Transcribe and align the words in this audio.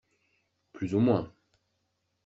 Plus 0.73 0.95
ou 0.95 0.99
moins. 0.99 1.31